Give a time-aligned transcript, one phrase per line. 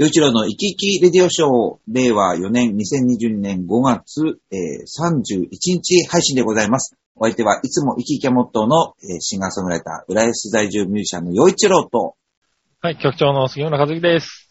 [0.00, 6.96] 洋一郎の生き生きレディオショー、令和4年2022年5月、えー31日配信でございます。
[7.16, 12.14] お相手はいつも生き生きがモットーの、えーシンガーソングライター、浦安在住ミュージシャンの洋一郎と、
[12.80, 14.48] はい、局長の杉村和樹です。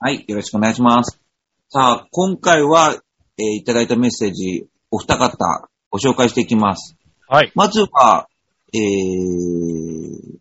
[0.00, 1.20] はい、よろしくお願いします。
[1.68, 2.96] さあ、今回は、
[3.38, 6.96] えーいただいたメッセージ、お二方、ご紹介していきます。
[7.28, 7.52] はい。
[7.54, 8.26] まずは、
[8.74, 10.38] えー、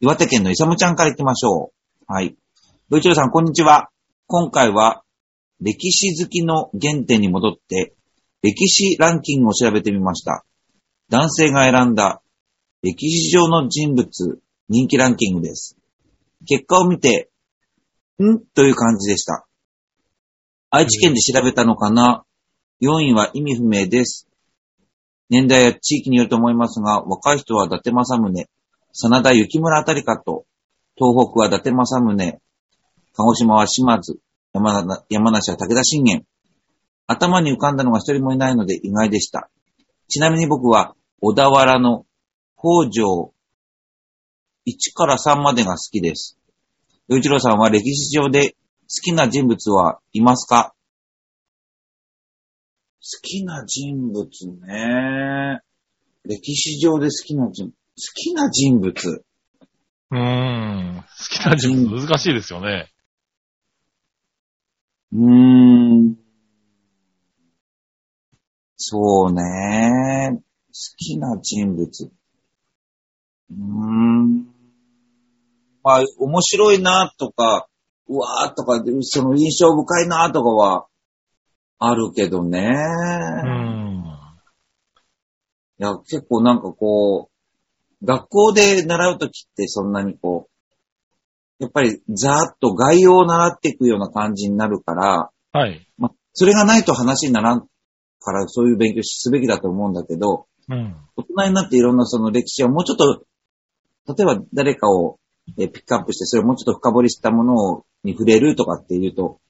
[0.00, 2.12] 岩手県のイサムちゃんから行きましょう。
[2.12, 2.36] はい。
[2.90, 3.90] ブイチロさん、こんにちは。
[4.26, 5.02] 今回は、
[5.60, 7.94] 歴史好きの原点に戻って、
[8.40, 10.42] 歴史ランキングを調べてみました。
[11.10, 12.22] 男性が選んだ、
[12.80, 15.76] 歴史上の人物、人気ランキングです。
[16.46, 17.28] 結果を見て、
[18.22, 18.40] ん？
[18.54, 19.46] という感じでした。
[20.70, 22.24] 愛知県で調べたのかな
[22.80, 24.30] ?4 位は意味不明です。
[25.28, 28.48] 年代や地域によると思いますが、若い人は伊達政宗、
[28.94, 30.46] 真田幸村あたりかと、
[30.96, 32.40] 東北は伊達政宗、
[33.18, 34.20] 鹿児島は島津、
[34.54, 36.24] 山な山梨は武田信玄。
[37.08, 39.50] 頭に浮かんだのが一人もいないので意外でした。
[40.06, 42.06] ちなみに僕は小田原の
[42.56, 43.32] 北条
[44.68, 46.38] 1から3までが好きです。
[47.08, 48.56] 洋一郎さんは歴史上で好
[49.02, 50.72] きな人物はいますか？
[53.00, 54.28] 好きな人物
[54.64, 55.60] ね。
[56.22, 57.72] 歴史上で好きな人、好
[58.14, 59.24] きな人物。
[60.12, 61.02] うーん。
[61.02, 61.04] 好
[61.36, 62.88] きな人物難しいですよね。
[65.12, 66.16] うーん。
[68.76, 70.38] そうね。
[70.38, 70.42] 好
[70.96, 72.10] きな人物。
[73.50, 74.46] うーん。
[75.82, 77.68] まあ、面白いなとか、
[78.08, 80.86] うわーとか、その印象深いなとかは、
[81.78, 82.68] あるけどね。
[82.68, 84.04] うーん。
[85.80, 87.30] いや、結構なんかこ
[88.02, 90.57] う、学校で習うときってそんなにこう、
[91.58, 95.86] やっぱりざーっと概要を習っていくような感じになるから、はい。
[95.98, 97.66] まあ、それがないと話にならん
[98.20, 100.96] からそういう勉強すべきだと思うんだけど、うん。
[101.16, 103.24] 大人になっていろんなその歴史をもうちょっと、
[104.14, 105.18] 例えば誰かを
[105.56, 109.40] えーピックアップして、それをもうちょっと深掘りしたものをに触れるとかっていうと、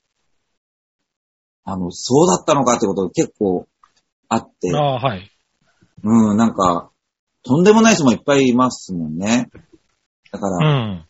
[1.64, 3.66] あの、そうだったのかってことが結構
[4.28, 5.30] あって、ああ、はい。
[6.02, 6.90] うん、なんか、
[7.42, 9.50] とんでもない人もいっぱいいますもんね。
[10.32, 11.07] だかうら、ん。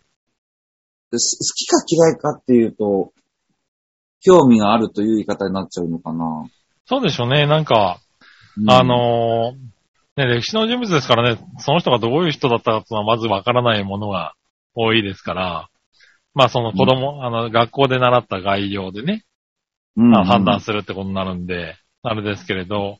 [1.16, 3.12] す好きか嫌いかっていうと、
[4.20, 6.44] 興味があるという言い方になっちゃうのかな。
[6.86, 7.46] そうでしょうね。
[7.46, 8.00] なんか、
[8.58, 9.68] うんあ、のー
[10.18, 14.34] ね、歴史の人物ですからね、その人がどういう人だったかっていうのはまずわからないものが
[14.74, 15.68] 多いですから、
[16.34, 19.24] まあその子供、あの、学校で習った概要でね、
[19.96, 22.98] 判断するってことになるんで、あれですけれど、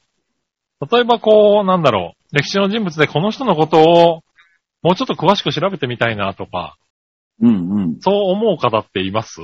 [0.90, 4.22] 例えばこう、なんだろう、歴史の人物でこの人のことを
[4.82, 6.76] もうちょっと詳しく調べてみたいなとか、
[7.40, 8.00] うんうん。
[8.00, 9.40] そう思う方っています？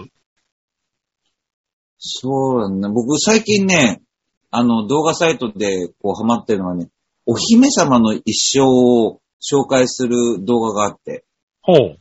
[1.99, 2.89] そうだね。
[2.89, 4.03] 僕最近ね、
[4.51, 6.89] あの動画サイトでこうハマってるのはね、
[7.27, 11.25] お姫様の一生を紹介する動画があって、
[11.63, 11.97] ほう。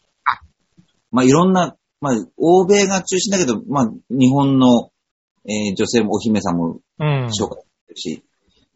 [1.12, 4.92] まあいろんな、まあ欧米が中心だけど、まあ日本の、
[5.46, 7.28] えー女性もお姫様をうん。
[7.28, 7.64] 紹介
[7.96, 8.24] してるし、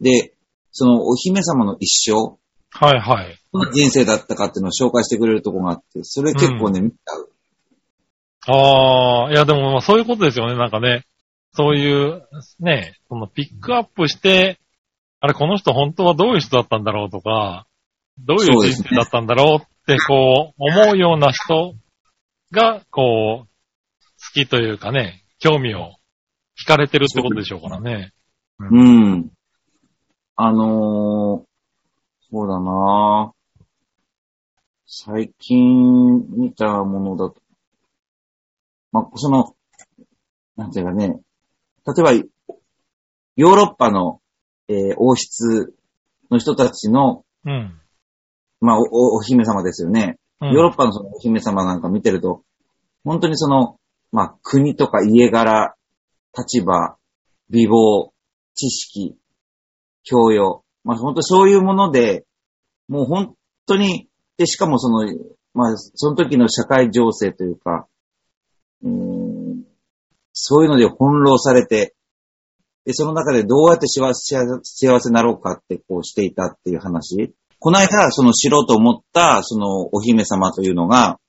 [0.00, 0.34] で、
[0.70, 2.38] そのお姫様の一生、
[2.70, 3.38] はいはい。
[3.52, 7.30] どんな人生だったかっていうのを紹介してくれるとこがあって、それ結構ね、見ちゃう。
[8.50, 10.56] ああ、いやでもまあそういうことですよね。
[10.56, 11.04] なんかね、
[11.52, 12.22] そういう、
[12.60, 14.60] ね、そのピックアップして、
[15.20, 17.66] あれこの人本当はどういう人だったんだろうとか、
[18.18, 21.74] どういう人生だったんだろうってこう思うような人
[22.52, 25.94] が、こう、好きというかね、興味を
[26.60, 28.12] 惹かれてるってことでしょうからね。
[28.58, 29.30] うん。
[30.36, 31.47] あのー、
[32.30, 33.32] そうだな
[34.86, 37.40] 最近見たものだと、
[38.92, 39.54] まあ、その、
[40.56, 41.20] なんていうかね、
[41.86, 44.20] 例えば、ヨーロッパの、
[44.68, 45.74] えー王室
[46.30, 47.80] の人たちの、うん。
[48.60, 50.18] まあ、お、おお姫様ですよね。
[50.40, 52.42] うんヨーロッパのそのお姫様なんか見てると、
[53.04, 53.76] 本当にその、
[54.12, 55.74] まあ、国とか家柄、
[56.36, 56.96] 立場、
[57.50, 58.10] 美貌、
[58.54, 59.16] 知識、
[60.04, 62.24] 教養、まあ、本当にそういうもので、
[62.88, 63.34] もう本
[63.66, 64.08] 当に、
[64.38, 65.06] で、しかもその、
[65.52, 67.86] まあ、その時の社会情勢というか、
[68.82, 69.64] うーん
[70.32, 71.94] そういうので翻弄されて、
[72.86, 77.34] で、その中でどうやって幸せ幸せ幸せになろうかってこうしていたっていう話。
[77.58, 81.20] この間、その知ろうと思った、そのお姫様というのが、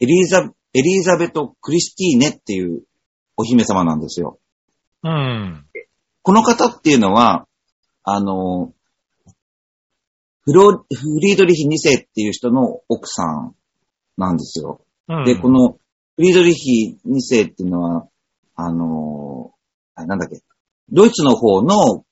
[0.00, 2.84] エリザ、エリザベト・クリスティーネっていう
[3.36, 4.38] お姫様なんですよ。
[5.02, 5.66] うん。
[6.22, 7.46] この方っていうのは、
[8.10, 8.72] あの、
[10.48, 10.86] フロ、フ
[11.20, 13.54] リードリヒ2世っていう人の奥さん
[14.16, 14.80] なんですよ。
[15.06, 15.24] うん。
[15.26, 15.72] で、この
[16.16, 18.08] フリードリヒ2世っていうのは、
[18.56, 20.40] あのーあなんだっけ、
[20.90, 22.04] ドイツの方の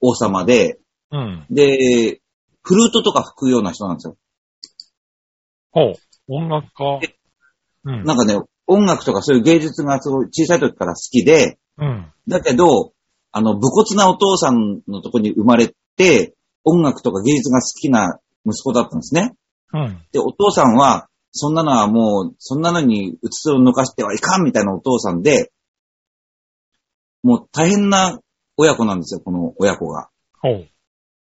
[0.00, 0.78] 王様で、
[1.10, 1.46] うん。
[1.50, 2.20] で、
[2.62, 4.16] フルートとか吹くような人なんですよ。
[5.72, 5.94] ほう。
[6.28, 7.00] 音楽家。
[7.86, 8.04] うん。
[8.04, 12.12] なんかね、音楽とかそういう芸術がすごい小さい時から好きで、うん。
[12.28, 12.92] だけど、
[13.32, 19.34] あの、武骨なお父さんのとこに生まれて、音楽とか芸術が好きな息子だったんですね。
[19.72, 20.02] うん。
[20.12, 25.52] で、お父さんは、そんなのはもう、そんなのにうつつを抜かしてはいかんみたいなお父さんで、
[27.22, 28.18] もう大変な
[28.56, 30.08] 親子なんですよ、この親子が。
[30.40, 30.68] ほう。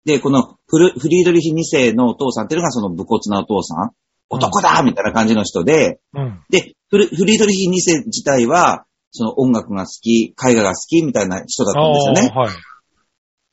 [0.05, 3.91] で、このフルフリードリヒ2世のお父さんっていうのがその武骨なお父さん。
[4.29, 6.43] 男だみたいな感じの人で、うん。
[6.49, 12.33] で、フルフリードリヒ2世自体は、その音楽が好き、絵画が好きみたいな人だったんですよね。
[12.35, 12.49] はい。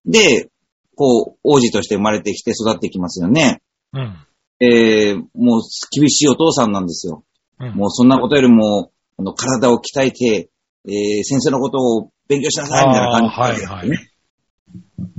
[0.05, 0.51] で、
[0.95, 3.63] こう、王子として生まれてきて育ってきますよね。
[3.93, 4.17] うん。
[4.61, 5.61] えー、もう
[5.91, 7.25] 厳しいお父さんなんですよ。
[7.61, 7.75] うん。
[7.75, 10.51] もうそんなことよりも、あの体を鍛えて、
[10.87, 14.15] えー、先生のことを勉強しなさいみたいな感じで、あーはいはい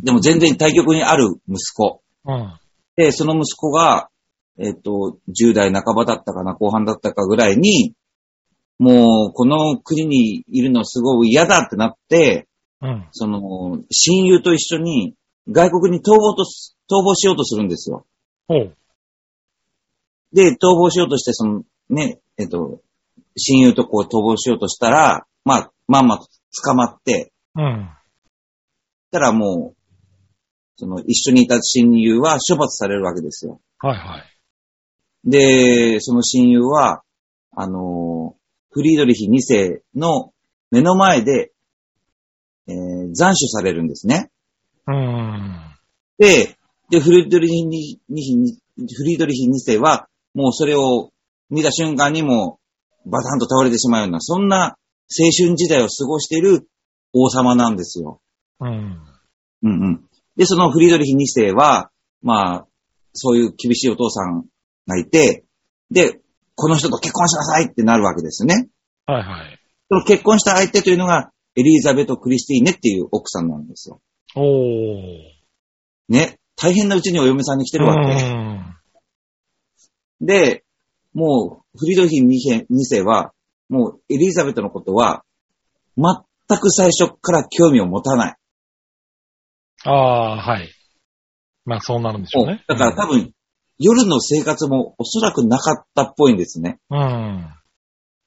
[0.04, 2.02] でも全然対局にある息子。
[2.26, 2.60] うん。
[2.96, 4.10] で、その息子が、
[4.58, 7.94] えっ、と、10代半ばだったかな、後半だったかぐらいに、
[8.78, 12.48] もう、この国にいるのすごい嫌だってなって、
[12.82, 13.08] うん。
[13.12, 15.16] その、親友と一緒に
[15.50, 18.06] 外国に逃亡とす、逃亡しようとするんですよ。
[18.48, 18.76] ほう。
[20.34, 22.82] で、逃亡しようとして、その、ね、えっ、と、
[23.38, 26.28] 親友とこう逃亡しようとしたら、まあ、まんまと
[26.64, 27.90] 捕まって、うん。
[29.12, 29.78] たらもう、
[30.78, 33.62] その、一緒にいた親友は処罰されるわけですよ。
[33.80, 34.24] はいはい。
[35.24, 37.04] で、その親友は、
[37.56, 38.36] あの、
[38.72, 40.34] フリードリヒ2世の
[40.70, 41.54] 目の前で、
[42.68, 42.76] えー
[43.14, 44.32] 斬首されるんですね。
[44.88, 45.56] うん。
[46.18, 46.58] で、
[46.90, 48.58] で、フリードリヒに、に
[48.96, 51.12] フリードリヒ2世は、もうそれを
[51.50, 52.60] 見た瞬間にも
[53.06, 54.78] うバタンと倒れてしまうような、そんな
[55.10, 56.68] 青春時代を過ごしている
[57.14, 58.22] 王様なんですよ。
[58.60, 59.00] うん。
[59.64, 60.06] うんうん。
[60.36, 61.90] で、そのフリードリヒ2世は、
[62.22, 62.68] まあ、
[63.14, 64.46] そういう厳しいお父さん
[64.88, 65.46] がいて、
[65.92, 66.20] で、
[66.56, 68.68] この人と結婚しなさいってなるわけですね。
[69.06, 69.60] はいはい。
[69.90, 74.02] その結婚した相手というのが、エリザベト・クリスティーネっていう奥さんなんですよ。
[74.36, 75.36] おー。
[76.10, 76.40] ね。
[76.56, 78.12] 大変なうちにお嫁さんに来てるわけ。
[78.12, 78.76] うん。
[80.22, 80.64] で、
[81.14, 83.34] もう、フリードリヒ2世は、
[83.70, 85.24] もう、エリザベトのことは、
[85.98, 88.36] 全く最初から興味を持たない。
[89.86, 90.70] ああ、はい。
[91.66, 92.64] まあそうなるんでしょうね。
[92.68, 93.32] だから多分、
[93.78, 96.80] 夜の生活もおそらくなかったっぽいんですね。
[96.90, 97.50] うん。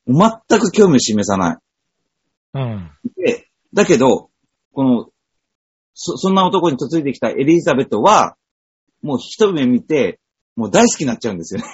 [0.07, 1.57] 全く興味を示さない。
[2.55, 2.91] うん。
[3.17, 4.31] で、だけど、
[4.73, 5.09] この、
[6.01, 8.37] そ、そんな男に嫁いできたエリザベトは、
[9.03, 10.21] もう一目見て、
[10.55, 11.67] もう大好きになっちゃうんですよね。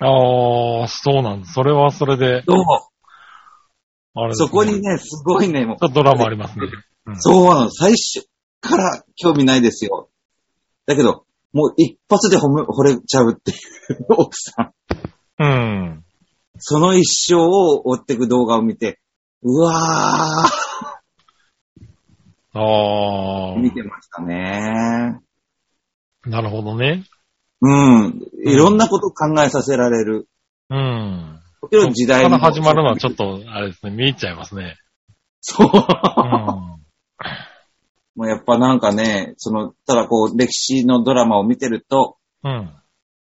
[0.00, 1.54] ああ、そうなんです。
[1.54, 2.26] それはそれで、
[4.14, 6.66] あれですねそこにね、すごいね、もうドラマありますね。
[7.06, 8.28] うんそうなの、最初
[8.60, 10.10] から興味ないですよ。
[10.86, 14.72] だけど、もう一発で褒め、惚れちゃうっていう 奥さ
[15.38, 15.42] ん。
[15.42, 16.04] うん。
[16.58, 19.00] その一生を追っていく動画を見て、
[19.42, 20.71] うわあー、
[22.54, 25.20] あ、見てましたね。
[26.26, 27.04] なるほどね。
[27.60, 28.20] うん。
[28.44, 30.28] いろんなこと考えさせられる。
[30.68, 31.40] うん。
[31.62, 34.76] もちろん時代から始まるのはちょっっと、あれですね、見入っちゃいますね。
[35.40, 35.66] そう。
[35.66, 36.72] うん。
[38.14, 42.74] もうやっぱなんかね、その、ただこう、歴史のドラマを見てると、うん。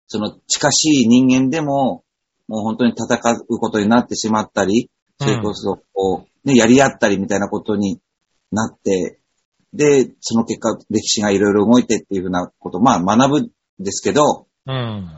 [0.08, 2.04] その近しい人間でも、
[2.48, 3.18] もう本当に戦
[3.48, 8.00] うことになってしまったり、それこそ、こう、ね、やり合ったりみたいなことに
[8.56, 9.20] なって、
[9.74, 15.10] で、その結果、歴史がいろいろ動いてっていうふうなこと、まあ学ぶんですけど、うん。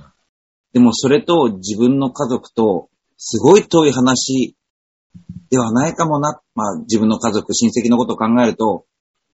[0.74, 4.56] でもそれと自分の家族と、すごい遠い話
[5.50, 8.86] ではないかもな、まあ自分の家族、親戚のことを考えると、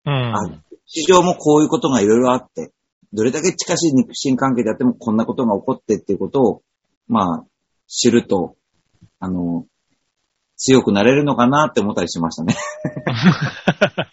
[0.05, 0.13] うん。
[0.13, 2.71] あ市場もこういうことがいろいろあって、
[3.13, 6.61] どれだけ近しい肉親関係であってもこんなことが起こってっていうことを、
[7.07, 7.45] まあ、
[7.87, 8.55] 知ると、
[9.19, 9.65] あの、
[10.63, 12.55] 強くなれるのかなって思ったりしましたね。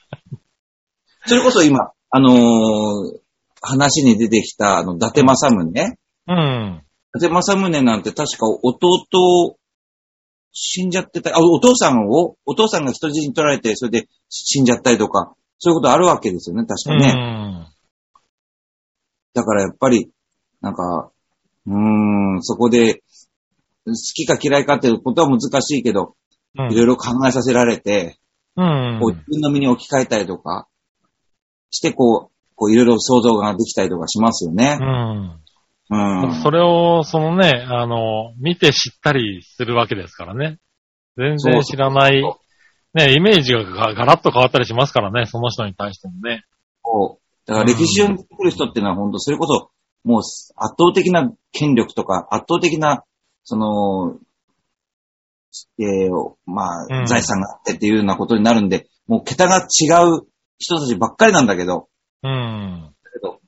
[1.26, 3.20] それこそ今、あのー
[3.62, 5.98] 話に出てきた、あの、伊達政宗。
[6.28, 6.82] うん。
[7.14, 9.58] 伊達政宗なんて確か弟、
[10.52, 17.12] 死んじゃってた、あ、お父さんを、お父さんが人質に取られて、それで死んじゃったりとか、そういうことあるわけですよね、確かね。
[17.14, 17.66] うん。
[19.34, 20.10] だからやっぱり、
[20.62, 21.10] なんか、
[21.66, 23.02] うーん、そこで、
[23.86, 26.14] 好きか嫌いかっていうことは難しいけど、
[26.58, 28.18] うんいろいろ考えさせられて、
[28.56, 30.66] うんこう自分の身に置き換えたりとか、
[31.70, 34.84] してこう、こういろいろ想像ができたりとかしますよねう。
[34.84, 35.40] ん。
[35.92, 36.42] うん。
[36.42, 40.58] それを、そのね、あの、見て知ったりするわけですからね。
[41.16, 46.44] 全然知らない、そうね、イメージがガガラッと変わったりしますからね、その人に対してもね。
[46.84, 47.48] そう。
[47.48, 49.70] だから歴史上に来る人っていうのは本当それこそ、
[50.04, 53.04] もう圧倒的な権力とか、圧倒的な、
[53.44, 54.18] その、
[55.78, 60.26] えーまあ、うん財産があってっていうようなことになるんで、もう桁が違う
[60.58, 61.88] 人たちばっかりなんだけど、
[62.22, 62.92] うん。
[63.02, 63.40] だけど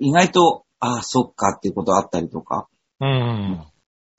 [0.00, 2.68] 意外と、ああ、そっかっていうことあったりとか、
[3.00, 3.64] うん。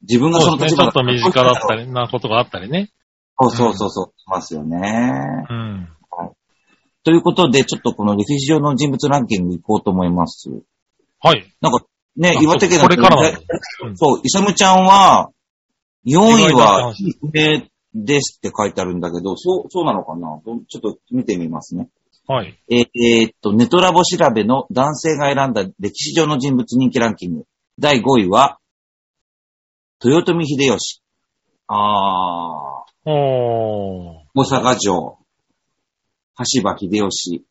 [0.01, 0.77] 自分がそそうですね。
[0.77, 2.91] ちょの立場っと身近だったり、なことがあったりね。
[3.39, 5.45] そうそうそうそう、しますよね。
[5.50, 5.89] うん。
[7.03, 10.50] ということで、ちょっとこの歴史上の人物ランキング行こうと思います。
[11.21, 11.45] はい。
[11.62, 11.86] なんか、
[12.17, 13.31] ね、あ岩手県のこれから
[13.95, 15.29] そう、イサムちゃんは、
[16.05, 20.39] 4位は話、えですって書いてあるんだけど、そう、そうなのかな？
[20.45, 21.89] どちょっと見てみますね。
[22.27, 22.59] はい。
[22.69, 27.45] えーえーっと、ネトラボ調べの男性が選んだ歴史上の人物人気ランキング。
[27.79, 28.59] 第5位は、
[30.03, 31.01] 豊臣秀吉。
[31.67, 34.29] あー、おー。
[34.35, 35.17] 大阪城。
[36.55, 37.45] 橋場秀吉。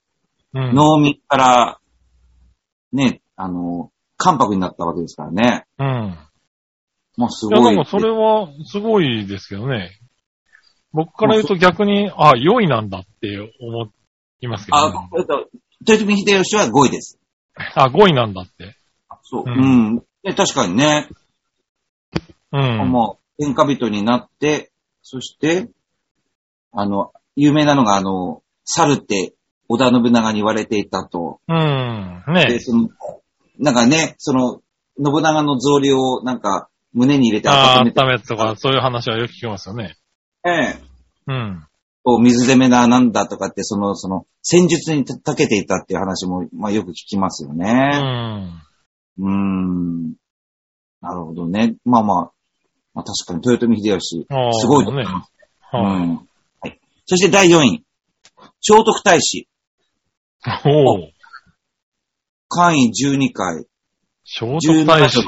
[0.54, 0.74] うん。
[0.74, 1.80] 農民から、
[2.92, 5.66] ね、あの、関白になったわけですからね。
[5.78, 6.18] うん。
[7.18, 7.70] まあ、すいや、ごい。
[7.72, 9.90] でもそれはすごいですけどね。
[10.92, 13.88] 僕から言うと逆に、あ、良いなんだって思
[14.40, 15.48] いますけど、あね。、えっと、
[15.86, 17.18] 豊臣秀吉は5位です。
[17.74, 18.76] あ、5位なんだって。
[19.24, 19.42] そう。
[19.44, 20.02] ううんん。
[20.22, 21.08] ね確かにね。
[22.52, 22.92] うん。
[22.92, 24.70] まあ、天下人になって、
[25.02, 25.68] そして、
[26.72, 29.34] あの、有名なのが、あの、猿って
[29.68, 31.40] 織田信長に言われていたと。
[31.48, 32.22] うん。
[32.28, 32.88] で、ねその、
[33.58, 34.60] なんかね、その、
[34.96, 39.96] 信長の草履をなんか胸に入れてああ、温めて、温めとか、そういう話はよく聞きますよね。
[40.44, 40.82] ええ
[41.26, 41.64] うん。
[42.04, 47.66] こう水攻めだなんだとかって、その、その、戦術に長けていたっていう話も、まあよく聞きますようね。
[47.66, 48.62] ん。
[49.18, 50.14] うーん。
[51.00, 51.76] なるほどね。
[51.84, 52.32] まあまあ、
[52.94, 55.10] まあ確かに豊臣秀吉、ああすごいと思いね。
[55.12, 55.32] ます。
[55.70, 56.16] はうん。
[56.60, 56.80] はい。
[57.06, 57.84] そして第4位。
[58.60, 59.48] 聖徳太子、い。
[60.64, 61.10] おお。
[62.48, 63.66] 官位12回、
[64.24, 65.22] 聖徳太子。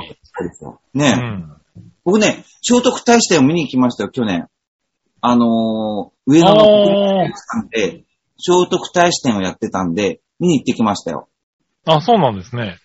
[0.49, 0.80] ですよ。
[0.94, 1.56] うね、ん。
[2.04, 4.49] 僕ね、聖徳太子展を見に行きましたよ、去年。
[5.20, 8.04] あのー上野の国立美術館で、
[8.38, 11.28] 聖徳太子展をやってたんで、見に行ってきましたよ。
[11.87, 12.78] あ、そうなんですね。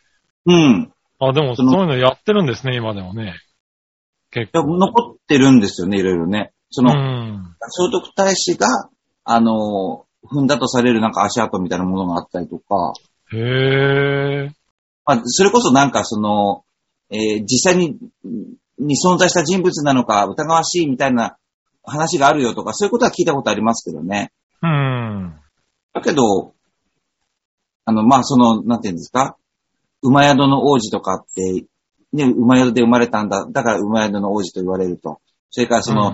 [0.45, 0.91] うん。
[1.19, 3.35] あ、でもそういうのやってるんですね、今でもね。
[4.31, 4.77] 結構。
[4.77, 6.51] 残ってるんですよね、いろいろね。
[6.71, 7.55] そうの、ん。
[7.69, 8.89] 聖徳太子が、
[9.24, 12.93] あのー踏んだとされるなんか足跡みたいなものがあったりとか、
[13.31, 14.51] へえ。
[15.05, 16.63] まあ、それこそなんかその、
[17.09, 17.97] えー実際に、
[18.77, 21.38] に存在した人物なのか疑わしいみたいな
[21.83, 24.31] 話があるよとか、そういうことは聞いたことありますけどね。
[24.62, 25.35] うん。
[25.93, 26.53] だけど、
[27.85, 29.38] あの、まあ、その、なんていうんですか、
[30.01, 31.65] 馬宿の王子とかって、
[32.13, 35.19] ね、馬宿で生まれたんだ、だから馬宿の王子と言われると。
[35.51, 36.13] それからその、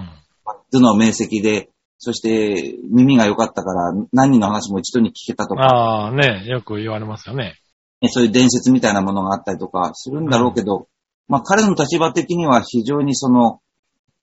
[0.72, 7.60] 頭の面積で、そして耳が良かったから何人の話も一度に聞けたとか、ああ、ね、よく言われますよね。
[8.02, 10.88] ねそういう伝説みたいなものがあったりとかするんだろうけど、
[11.28, 13.62] まあ彼の立場的には非常にその、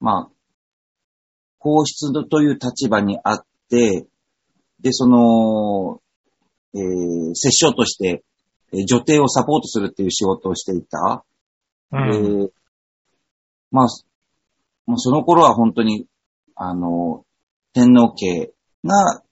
[0.01, 0.31] まあ、
[1.59, 4.07] 皇室という立場にあって、
[4.81, 6.01] で、その、
[6.75, 8.23] えー、摂政として、
[8.73, 11.25] えー女帝をサポートするっていう仕事をしていた。
[11.91, 12.47] うん。
[12.47, 12.53] で、
[13.71, 13.87] まあ、
[14.87, 16.07] もうその頃は本当に、
[16.55, 17.25] あの、
[17.73, 18.53] 天皇家
[18.85, 19.23] が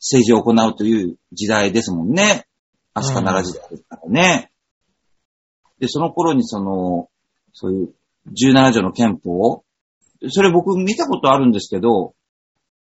[0.00, 2.46] 政治を行うという時代ですもんね。
[2.94, 4.50] 足利奈良時代ですからね。
[5.80, 7.08] で、その頃にその、
[7.52, 7.94] そういう
[8.32, 9.64] 17条の憲法
[10.28, 12.14] それ僕見たことあるんですけど、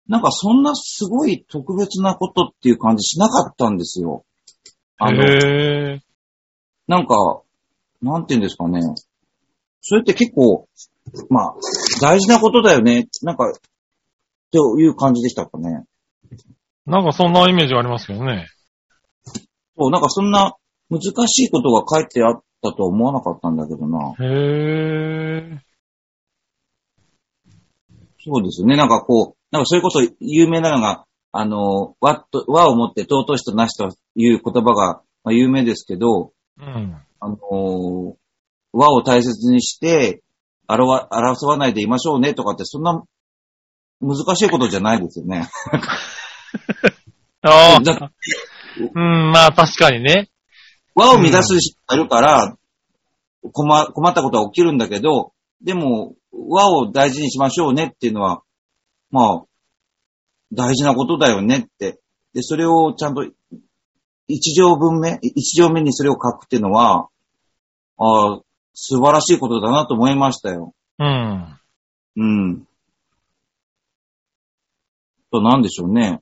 [0.08, 4.24] なんかそんなすごい特別なことっていう感じしなかったんですよ。
[4.98, 5.22] あの。
[6.88, 7.42] なんか、
[8.02, 8.80] なんて言うんですかね。
[9.80, 10.68] それって結構、
[11.28, 11.54] まあ、
[12.00, 13.08] 大事なことだよね。
[13.22, 13.52] なんか、っ
[14.50, 15.84] ていう感じでしたかね。
[16.86, 18.48] なんかそんなイメージありますけどね。
[19.80, 20.56] そう、なんかそんな
[20.90, 24.14] 難しいことが書いてあったとは思わなかったんだけどな。
[24.20, 25.58] へえ。
[28.22, 28.76] そうですよね。
[28.76, 36.96] なんかこう、なんかそれこそ有名なのが、あの、和と、和をもって尊しとなしという言葉が、まあ、有名ですけど、うん。
[37.20, 37.36] あの、
[38.72, 40.22] 和を大切にして、
[40.68, 43.02] 争わ争わないでいましょうねとかって、そんな
[44.00, 45.48] 難しいことじゃないですよね。
[47.42, 48.10] ああ。
[48.78, 50.30] だうん、まあ確かにね。
[50.94, 52.56] 和を乱す人がいるから、
[53.52, 58.42] 困困ったことは起きるんだけど、でも、和を大事にしましょうねっていうのは、
[59.10, 59.44] まあ、
[60.52, 62.00] 大事なことだよねって。
[62.34, 63.24] で、それをちゃんと、
[64.28, 67.08] 一条文目、一条目にそれを書くっていうのは、
[67.98, 68.40] ああ、
[68.74, 70.74] 素晴らしいことだなと思いましたよ。
[70.98, 71.58] うん。
[72.16, 72.66] うん。
[75.30, 76.20] と、なんでしょうね。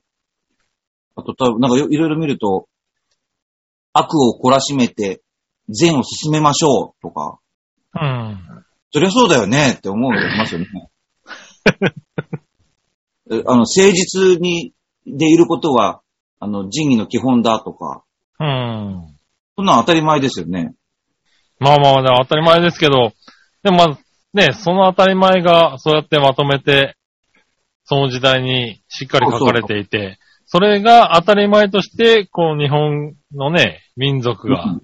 [1.19, 2.67] あと、たなんかいろいろ見ると、
[3.93, 5.21] 悪を懲らしめて
[5.69, 7.39] 善を進めましょうとか、
[7.99, 8.39] うん。
[8.91, 10.67] そりゃそうだよねって思いますよね。
[13.31, 14.73] えあの、誠実に、
[15.05, 16.01] でいることは、
[16.39, 18.03] あの、仁義の基本だとか、
[18.39, 19.15] うん。
[19.55, 20.73] そんなの当たり前ですよね。
[21.59, 23.11] まあまあ、でも当たり前ですけど、
[23.63, 23.99] でもまあ、
[24.33, 26.95] ね、その当たり前がそうやってまとめて、
[27.83, 30.19] その時代にしっかり書かれていて、
[30.51, 34.81] それが当たり前として、こう日本のね、民族がうん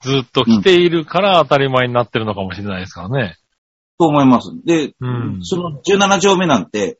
[0.00, 3.36] ずっと来ているから当たり前になってるのかもしれないですからね。
[3.98, 4.50] と思います。
[4.64, 6.98] で、うんその17条目なんて、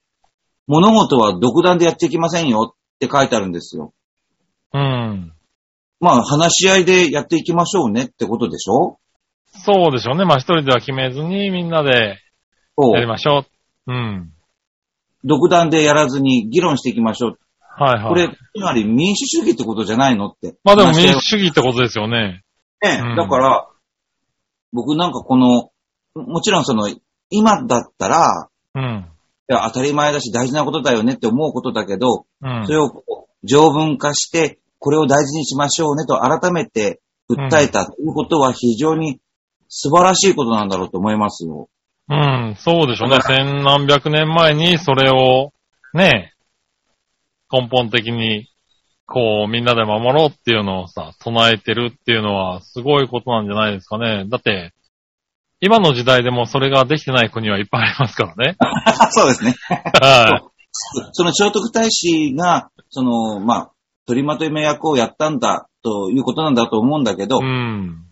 [0.66, 3.94] 物事は独断でやっていきませんよって書いてあるんですよ。
[4.74, 5.32] うん。
[6.00, 8.98] まあ、話し合いでやっていきましょうねってことでしょ？
[9.46, 10.24] そうでしょうね。
[10.24, 12.18] まあ一人では決めずにみんなで。
[12.76, 13.44] やりましょ
[13.86, 13.92] う。
[13.92, 14.32] うん。
[15.24, 17.38] 独断でやらずに議論していきましょう。
[17.76, 18.08] はいはい。
[18.08, 20.56] これ、つまり民主主義ってことじゃないのって。
[20.64, 22.44] まあでも民主主義ってことですよね。
[22.82, 23.68] ね、うんだから、
[24.72, 25.70] 僕なんかこの、
[26.14, 26.88] もちろんその、
[27.30, 29.06] 今だったら、うん。
[29.46, 32.72] いや当たり前だし大事なことだよねって思うことだけど、うんそ。
[32.72, 33.04] れを
[33.42, 37.00] 条文化して、これを大事にしましょうねと改めて
[37.30, 39.20] 訴えたということは非常に
[39.68, 41.68] 素晴らしいことなんだろうと思いますよ。
[42.08, 43.20] うん、そうでしょうね。
[43.22, 45.52] 千何百年前にそれを、
[45.94, 46.33] ね、
[47.52, 48.48] 根本的に、
[49.06, 54.24] こう、みんなで守ろうっていうのをさ、唱えてるっていうのは、すごいことなんじゃないですかね。
[54.28, 54.72] だって、
[55.60, 58.56] 今の時代でもそれができてない国はいっぱいありますからね。
[59.10, 59.54] そうですね。
[60.00, 60.42] は
[61.12, 63.70] その聖徳太子が、その、まあ、
[64.06, 67.44] 取りまとめ役をやったんだということなんだと思うんだけど、い。
[67.44, 68.04] うん。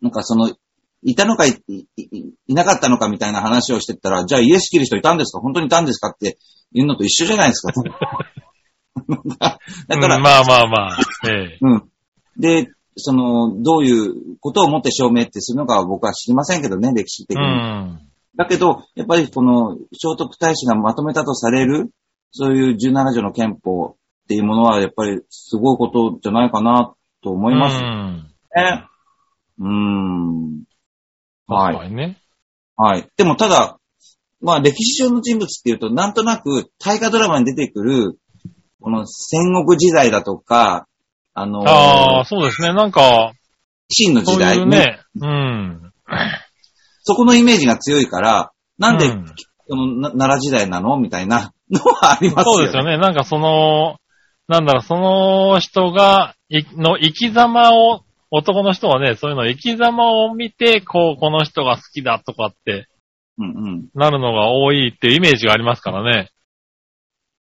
[0.00, 0.50] なんかその、
[1.04, 5.40] いたのかいいいいなかったのかみたいな話をしてったら、じゃあイエス切る人いたんですか？
[5.40, 6.10] 本当にいたんですか？
[6.10, 6.38] って
[6.72, 7.72] いうのと一緒じゃないですか。
[9.88, 10.98] だから、うんまあまあまあ。
[11.28, 11.58] ええ。
[11.60, 11.90] うん。
[12.36, 17.46] で、その、どういうことをもって証明ってするのかは僕は知りませんけどね、歴史的うに。
[17.46, 18.00] ん。
[18.36, 21.90] だけど、やっぱりこの、聖徳太子がまとめたとされる、
[22.30, 23.96] そういう17条の憲法っ
[24.28, 28.30] ていうものは、やっぱりすごいことじゃないかなと思いますうん。
[28.54, 28.84] ね。
[29.58, 30.64] うーん。
[31.46, 32.18] はい確かにね。
[32.76, 33.08] はい。
[33.16, 33.78] でもただ、
[34.40, 38.18] まあ歴史上の人物っていうと、なんとなく大河ドラマに出てくる、
[38.82, 40.86] この戦国時代だとか、
[41.34, 42.74] あのああ、そうですね。
[42.74, 43.32] なんか、
[43.88, 45.00] 秦のそう時代いうね。
[45.20, 45.92] うん。
[47.02, 49.24] そこのイメージが強いから、なんで、うん
[49.68, 50.98] そのな奈良時代なの？
[50.98, 52.56] みたいな のはありますよね。
[52.56, 52.98] そうですよね。
[52.98, 53.96] なんかその、
[54.48, 62.88] なんだろう、その人が、いの生き様を、男の人はね、そういうの生き様を見て、こう、この人が好きだとかって
[63.38, 63.88] うんうん。
[63.94, 66.30] なるのが多いっていうイメージがありますからね。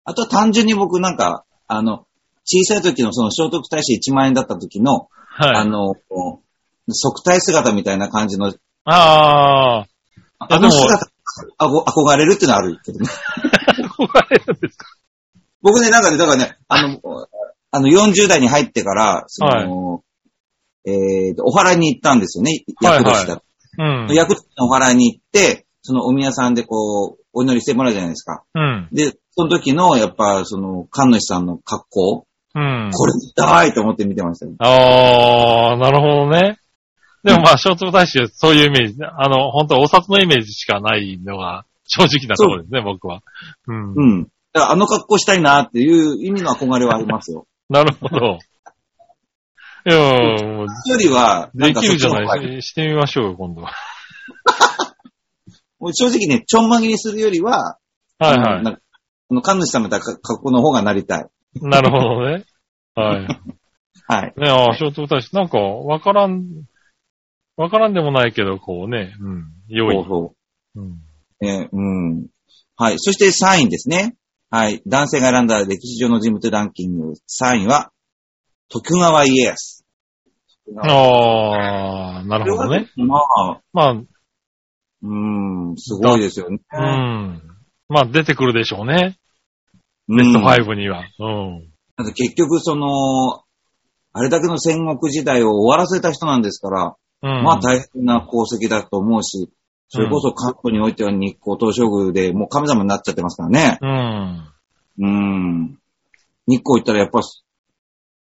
[0.10, 2.06] あとは単純に僕なんか、あの、
[2.46, 5.68] 小さい時のその聖徳太子1万円だった時の、あはい。
[5.68, 6.42] の、こ
[6.88, 8.54] う側体姿みたいな感じの、
[8.86, 9.86] ああ、
[10.40, 11.08] あの姿、
[11.58, 13.08] あご憧れるっていうのはあるけどね。
[13.98, 14.86] 憧れるんですか？
[15.62, 17.00] 僕ね、なんかね、だからね、あの、
[17.72, 20.04] あの、40代に入ってから、その、
[20.86, 23.44] えーと、お祓いに行ったんですよね、はい役年だ。
[23.78, 24.16] うん。
[24.16, 28.44] 役年のお祓いに行って、そのお宮さんでこう、お祈りしてもらうじゃないですか。
[28.56, 28.88] うん。
[28.94, 32.90] で、その時の、やっぱ、その、神主さんの格好、うん。
[32.92, 34.56] これ見たいと思って見てましたね。
[34.58, 36.58] ああ、なるほどね。
[37.24, 43.22] でもまあ、聖徳太子はそういうイメージ、あの、本当お札のイメージしかないのが正直なところですね、僕は。
[43.68, 43.94] うん。
[43.94, 44.24] うん。
[44.54, 47.46] だからあの格好したいなっていう意味の憧れはありますよ。
[47.70, 48.40] なるほど。
[49.86, 52.62] いや、もう、よりは、できるじゃないですか。
[52.62, 53.72] してみましょうよ、今度は。
[55.80, 57.78] もう正直ね、ちょんまげにするよりは、
[58.20, 58.80] はいはあ
[59.34, 61.28] の神主さんみたいな格好の方がなりたい。
[61.56, 61.66] い。
[61.66, 62.46] なるほどね。
[62.96, 63.28] はい。
[64.10, 64.34] はい。
[64.38, 66.46] ねああ、聖徳太子、なんか、わからん、
[67.58, 70.06] わからんでもないけど、こうね、うん、良いそう。
[70.06, 70.36] そ
[70.76, 70.92] うん。
[70.92, 70.98] う。
[71.42, 72.28] えーうん。
[72.76, 73.00] はい。
[73.00, 74.16] そして3位ですね。
[74.50, 74.82] はい。
[74.88, 77.92] 男性が選んだ歴史上の人物ランキング3位は、
[78.70, 79.86] 徳川家康。
[80.78, 82.90] ああ、なるほどね。
[82.96, 84.04] まあ、まあ、
[85.02, 85.16] う
[85.72, 86.60] ん、すごいですよね。
[86.72, 87.42] うん。
[87.90, 89.18] まあ、出てくるでしょうね。
[89.20, 89.28] うん
[90.10, 91.04] ベスト5には。
[91.20, 91.70] うん。
[91.98, 93.44] だって結局その、
[94.14, 97.44] あれだけの戦国時代を終わらせた人なんですから、うん。
[97.44, 99.50] まあ大変な功績だと思うし、
[99.90, 103.78] それこそ関東においては日光東照宮でもう神様になっちゃってますからね。
[103.82, 104.54] うん。
[105.00, 105.80] うん。
[106.48, 107.20] 日光行ったらやっぱ、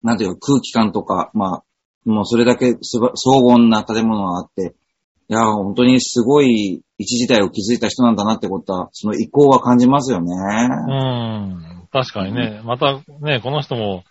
[0.03, 1.63] なんていうか空気感とか、まあ、
[2.09, 4.75] もうそれだけすば荘厳な建物があって、
[5.29, 10.33] いや、本当にすごい一時代を築いた人なんだなってことは、その意向は感じますよね。
[10.33, 11.87] うん。
[11.91, 12.61] 確かにね。
[12.63, 14.03] またね、この人も、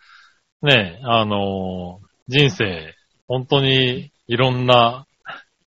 [0.63, 2.95] ね、あのー人生、
[3.27, 5.07] 本当にいろんな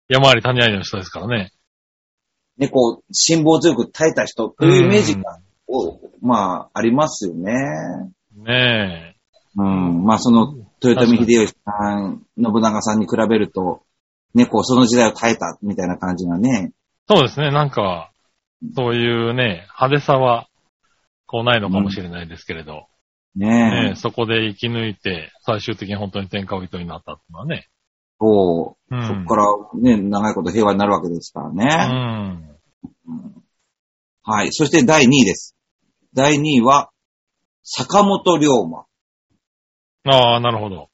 [0.08, 1.52] 山あり谷ありの人ですからね。
[2.58, 7.54] ね、こう、辛抱強く耐えた人というイメージが、おまあ、ありますよね。
[8.36, 9.16] ね
[9.56, 10.04] うん。
[10.04, 13.84] まあ、その、豊臣秀吉さん、信長さんに比べると、
[14.34, 16.72] ね、こう、その時代を耐えたみたいな感じがね。
[17.08, 17.52] そうですね。
[17.52, 18.12] なんか、
[18.76, 20.48] そういうね、派手さは、
[21.26, 22.88] こうないのかもしれないですけれど、
[23.36, 27.68] ねねそこで生き抜いて、最終的に本当に天下人になったっていうのはね。
[28.20, 29.08] そうう、ん。
[29.08, 29.46] そこから
[29.96, 31.66] ね、長いこと平和になるわけですからうね。
[31.66, 32.56] ん。
[34.24, 34.52] はい。
[34.52, 35.56] そして第2位です。
[36.14, 36.90] 第2位は、
[37.64, 38.86] 坂本龍馬。
[40.06, 40.90] ああ、なるほど。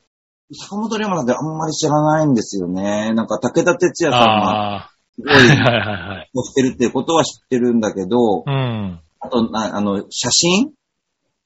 [0.54, 3.14] 坂本龍馬なんてあんまり知らないんですよね。
[3.14, 6.30] なんか武田鉄矢さんがああ、すごはいいはいはいはい。
[6.36, 9.02] をしてるっていうことは知ってるんだけど、うん。
[9.20, 10.72] あと、なあの、写真？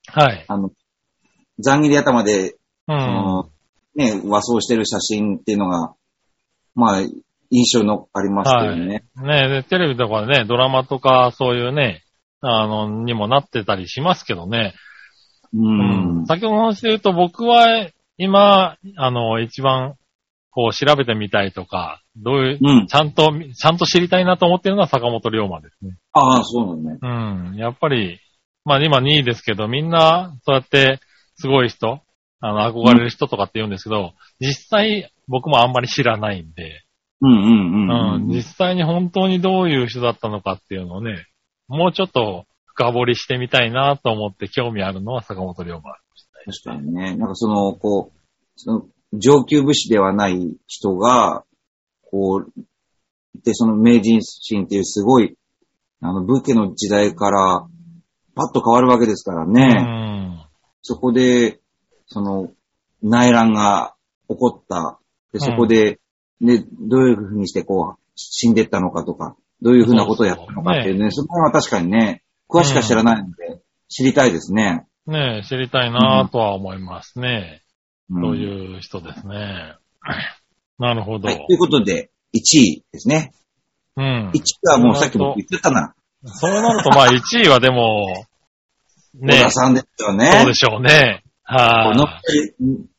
[0.08, 0.46] はい。
[0.48, 0.72] あの、
[1.60, 2.56] 残切り頭で、う
[2.88, 2.98] そん。
[2.98, 3.50] の、
[3.96, 5.94] ね、和装してる写真っていうのが、
[6.76, 7.02] まあ、
[7.52, 9.04] 印象のありますけどね。
[9.16, 12.04] ねで、テレビとかね、ドラマとかそういうね、
[12.42, 14.74] あの、にもなってたりしますけどね。
[15.54, 16.26] うん。
[16.28, 19.96] 先ほどの話で言うと僕は今、あの、一番、
[20.52, 22.88] こう調べてみたいとか、どういう、うん。
[22.88, 25.96] ちゃんと、ちゃんと知りたいなと思ってるのは坂本龍馬ですね。
[26.12, 26.98] ああ、そうなのね。
[27.02, 27.56] うん。
[27.56, 28.20] やっぱり、
[28.66, 31.00] まあ今2位ですけど、みんな、そうやって、
[31.36, 32.02] すごい人、
[32.42, 36.84] あの、憧れる人とかって言うんですけど、実際、僕もあんまり知らないんで、
[37.22, 38.16] うんうんうん。
[38.16, 41.26] うん、実際に本当にどういう人だったのかっていうのをね、
[41.68, 45.82] もうちょっと深掘りしてみたいなと思って興味あるのは坂本龍馬。
[46.52, 47.16] 確かにね。
[47.16, 48.20] なんかその、こう、
[48.56, 51.44] その上級武士ではない人が、
[52.04, 52.62] こう、
[53.44, 55.38] で、その明治維新っていうすごい、
[56.02, 57.68] あの、武家の時代から、
[58.36, 59.66] パッと変わるわけですからうね。
[59.68, 60.46] ん。
[60.82, 61.60] そこで、
[62.08, 62.52] その、
[63.02, 63.96] 内乱が
[64.30, 65.00] 起こった。
[65.34, 66.00] で、そこで、
[66.42, 74.88] ね、どういうふうにしてこう、死んでったのかとか、どういうふうなことをやったのかっていうね、その辺は確かにね、詳しくは知らないので、知りたいですね。
[75.10, 77.62] ねえ、知りたいなとは思いますね。
[78.10, 79.76] うんそういう人ですね。
[80.80, 81.28] なるほど。
[81.28, 81.38] はい。
[81.38, 83.34] ということで、1位ですね。
[83.96, 84.40] うん1。
[84.40, 85.94] 位はもうさっき僕言ってたな。
[86.26, 88.26] そうなると、まあ1位はでも、
[89.20, 90.26] 小ね田さんですよね。
[90.32, 91.24] そうでしょうね。
[91.44, 91.94] は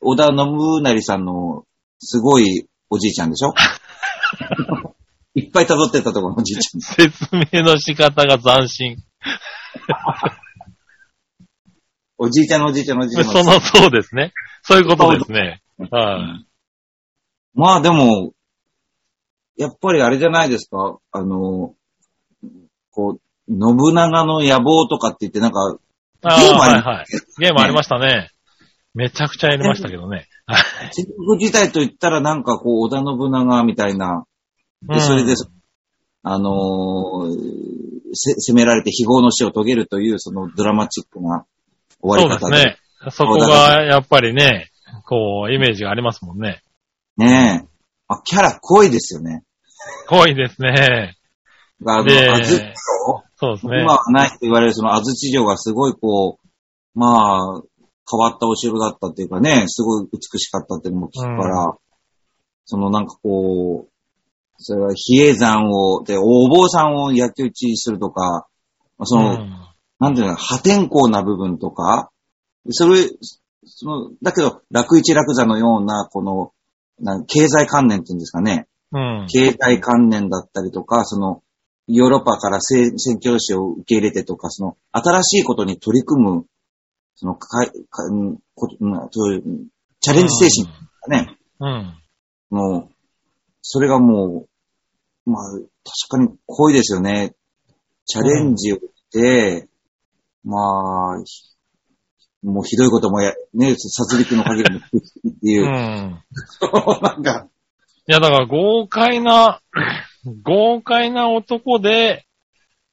[0.01, 1.65] 小田信成さんの
[1.99, 3.53] すごいおじいちゃんでしょ？
[5.35, 6.79] いっぱい辿ってったところのおじいちゃん。
[6.79, 6.81] い。
[7.11, 8.97] 説明の仕方が斬新。
[12.23, 13.43] おじいちゃんのおじいちゃんのおじいちゃんの。
[13.43, 14.31] その、そうですね。
[14.61, 15.63] そういうことですね。
[15.89, 16.45] はい。
[17.55, 18.33] まあでも、
[19.57, 21.73] やっぱりあれじゃないですかあの、
[22.91, 25.77] こう、信長の野望とかって言ってなんか、
[26.21, 27.05] あゲームありはいはい。
[27.39, 28.29] ゲームありましたね。
[28.93, 30.27] めちゃくちゃやりましたけどね。
[30.91, 34.25] 戦国時代と言ったらなんかこう、織田信長みたいな、
[34.83, 35.33] で、それで、
[36.21, 41.45] あのーせ攻められて非業の死を遂げるという、そのドラマチックな
[42.01, 42.55] 終わり方で。
[42.55, 43.11] そうですね。
[43.11, 44.71] そこがやっぱりね、
[45.05, 46.61] こう、イメージがありますもんね。
[47.17, 47.67] ねえ。
[48.07, 49.43] あ、キャラ濃いですよね。
[50.07, 51.15] 濃いですね。
[51.85, 52.73] あの、で安土城
[53.35, 53.81] そうですね。
[53.81, 57.61] 今はないと言われるその安土城がすごいこう、まあ、
[58.09, 61.75] 変わったお城だったっていうかね、すごい美しかったっていうのも聞くから、
[62.65, 63.91] そのなんかこう、
[64.57, 68.47] それは比叡山を、で、お坊さんを焼き討ちするとか、
[69.03, 69.70] その、うん
[70.01, 72.09] なんていうの、破天荒な部分とか、
[72.71, 73.07] それ、
[73.65, 76.51] その、だけど、楽一楽座のような、この、
[76.99, 79.27] なん経済観念っていうんですかね、うん。
[79.31, 81.43] 経済観念だったりとか、その、
[81.87, 86.45] ヨーロッパから宣宣教師を受け入れてとか、その、新しいことに取り組む、
[87.13, 89.43] その、かかうんこうんそういう
[89.99, 91.93] チャレンジ精神とかね、うん。
[92.49, 92.89] もう、
[93.61, 94.47] それがも
[95.27, 95.67] う、まあ、確
[96.09, 97.35] かに濃いですよね。
[98.05, 99.67] チャレンジをして、
[100.43, 101.51] まあ、ひ
[102.43, 104.97] もうひどいこともや、ね、殺戮の限りもって
[105.43, 106.23] いうう、 ん。
[107.01, 107.47] なんか、
[108.07, 109.61] いや、だから豪快な、
[110.43, 112.25] 豪快な男で、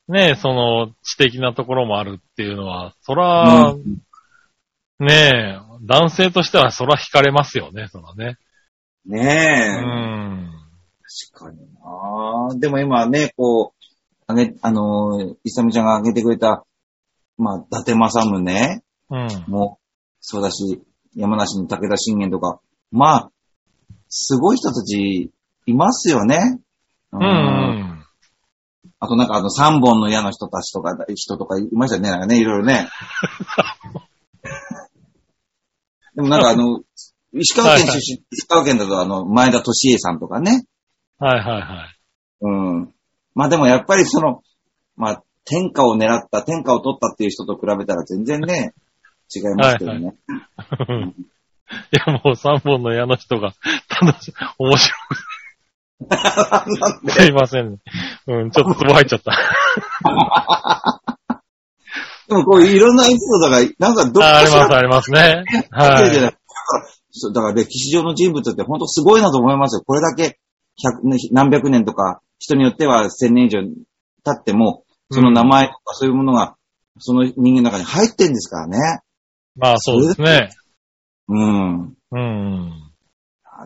[0.08, 3.98] ねその知的なところもあるっていうのは、そら、うん
[5.00, 8.36] ねえ、男性としてはそら惹かれますよね、そらね。
[9.06, 10.50] うねえ、ん。
[11.32, 11.58] 確かに
[12.52, 13.84] なでも今ね、こう、
[14.26, 16.64] あげ、あのー、イサムちゃんが挙げてくれた、
[17.38, 19.44] まあ、伊達政宗うん。
[19.50, 19.78] も
[20.20, 20.82] そうだし、
[21.14, 23.30] 山梨の武田信玄とか、まあ、
[24.08, 25.30] すごい人たち
[25.66, 26.60] いますよね。
[27.12, 28.04] ううんん。
[29.00, 32.88] あとなんかあの三本の矢の人たちとか、人とかいましたよね、なんかね、いろいろね。
[36.16, 36.80] でもなんかあの、
[37.32, 40.66] 石川県出身、石川県だとあの、前田敏恵さんとかね。
[41.18, 41.96] はいはいはい。
[42.40, 42.94] うん。
[43.34, 44.42] まあでもやっぱりその、
[44.96, 48.74] まあ、天下を狙った、天下を取ったっていう人と比べたら全然ね、
[49.34, 50.14] 違いますけどね。
[51.92, 53.52] いや、もう3本の矢の人が
[54.00, 54.98] 楽しい、面白い。
[57.10, 57.78] すいませんね。
[58.26, 59.32] うん、ちょっと入っちゃった。
[62.28, 65.44] でもこういろんなエピソードが、なんかどっああります、ありますね。
[65.70, 66.20] はい。
[66.20, 66.30] だ
[67.40, 69.82] から歴史上の人物って本当すごいなと思いますよ。
[69.84, 70.38] これだけ
[70.80, 71.00] 百
[71.32, 76.56] 何百年とか、人によっては千年以上経っても、その名前とかそういうものが、
[76.98, 79.00] その人間の中に入ってんですからね。
[79.56, 80.50] まあそうですね。
[81.28, 81.94] うん。
[82.10, 82.72] うん。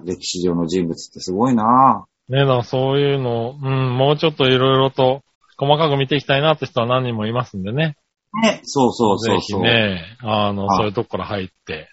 [0.04, 5.22] 歴史上の人物ってすごいなねだからそういうの、うん、もうちょっといろいろと
[5.58, 7.96] 細かく見ていきたいなって人は何人もいますんでね。
[8.42, 8.60] ね。
[8.64, 9.62] そうそうそうぜひそう。
[9.62, 11.88] ね、あの、あそういうとこから入って、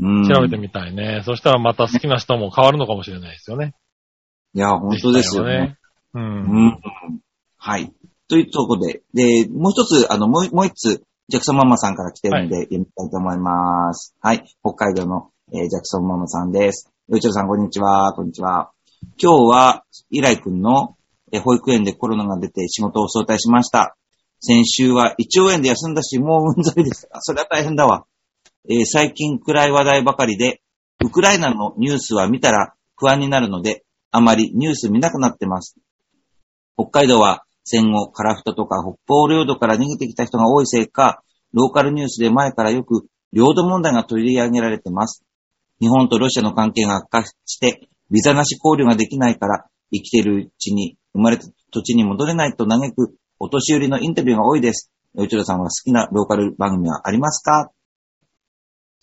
[0.00, 0.28] うん。
[0.28, 1.22] 調べてみたいね。
[1.24, 3.74] そしたらまた好きな人も変わるのかもしれないですよね。
[4.52, 5.76] いや、本当ですよね。。
[6.14, 6.20] う。
[6.20, 6.80] うんん。
[7.56, 7.92] はい。
[8.34, 14.16] というところで、で、もう一つ、あの、もう、もう一つ、ジャクソンママさんから来てるんで、読みたいと思います。
[14.20, 14.44] はい。
[14.60, 16.90] 北海道の、えージャクソンママさんです。
[17.08, 18.12] よいちろさん、こんにちは。
[18.12, 18.72] こんにちは。
[19.22, 20.96] 今日は、イライ君の、
[21.30, 23.96] えー保育園でコロナが出て仕事を早退しました。
[24.40, 27.08] 先週は胃腸炎で休んだし、もううんざりです。
[27.12, 28.04] あそれは大変だわ。
[28.68, 30.60] えー最近暗い話題ばかりで、
[31.04, 35.76] ウクライナのニュースは見たら不安になるので、あまりニュース見なくなってます。
[36.76, 41.22] 北海道は戦後、カラフトとか北方領土から逃げてきた人が多いせいか、
[41.52, 45.24] ローカルニュースで前からよく領土問題が取り上げられてます。
[45.80, 54.90] 日本とロシアの関係が悪化して、ビザなし交流ができないから、生きているうちに生まれた土地に戻れないと嘆くお年寄りのインタビューが多いです。
[55.14, 57.70] よいちろさんは好きなローカル番組はありますか？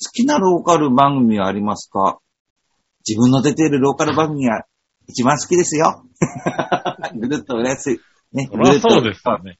[0.03, 2.19] 好きなローカル番組はありますか？
[3.07, 4.65] 自分の出ているローカル番組が
[5.07, 6.03] 一番好きですよ。
[7.19, 7.99] ぐるっと浦安、
[8.33, 8.49] ね。
[8.51, 9.57] そりゃそうですよね。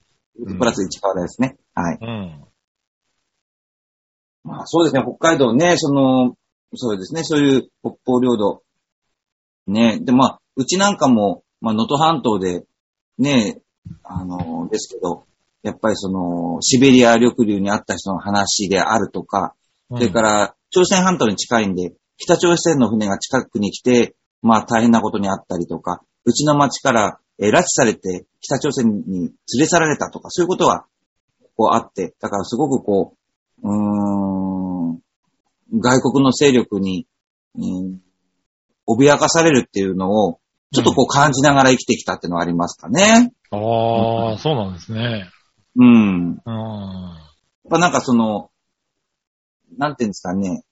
[0.57, 1.57] プラス市川ですね。
[1.73, 1.97] はい。
[2.01, 2.45] うん。
[4.43, 6.35] まあそうですね、北海道ね、その、
[6.73, 8.63] そうですね、そういう北方領土。
[9.67, 12.65] ね、で、まあ、うちなんかも、まあ、能登半島で、
[13.17, 13.61] ね、
[14.03, 15.25] あの、ですけど、
[15.63, 19.53] やっぱりその、シベリア緑流にあった人の話であるとか、
[19.89, 30.85] それから、朝鮮半島に近いんで、北朝鮮の船が近くに来て、まあ大変なことにあったりとか、うちの町から、えー拉致されて北朝鮮に連れ去られたとか、そういうことは、
[31.57, 33.15] こうあって、だからすごくこ
[33.63, 34.99] う、うーん、
[35.79, 37.07] 外国の勢力に、
[37.55, 38.01] うん、
[38.87, 40.39] 脅かされるっていうのを、
[40.73, 43.33] ちょっとこう感じながら生きてきたっていうのはありますかね。
[43.49, 45.29] ああ、そうなんですね。
[45.75, 45.85] うん。
[45.85, 46.35] うん。
[46.35, 48.49] やっぱなんかその、
[49.77, 50.63] なんていうんですかね、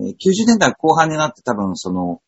[0.00, 2.20] えー90年代後半になって多分その、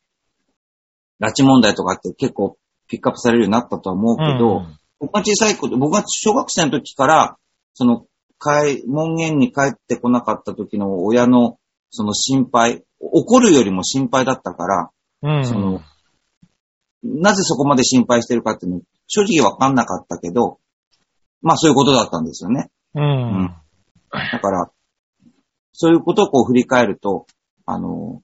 [1.20, 2.56] 拉致問題とかって結構
[2.88, 7.36] ピックアップされるようになったとは思うけど、うん僕が小さい頃、僕が小学生の時から、
[7.72, 8.06] その、
[8.40, 11.58] 帰、門限に帰ってこなかった時の親の、
[11.90, 14.90] その心配、怒るよりも心配だったから、
[15.22, 15.46] うん。
[15.46, 15.80] その
[17.02, 20.58] なぜそこまで心配してるかっていうの、正直わかんなかったけど、
[21.42, 22.70] まあそういうことだったんですよね。
[22.94, 23.54] うん。
[24.10, 24.70] だから、
[25.72, 27.26] そういうことをこう振り返ると、
[27.66, 28.20] あの、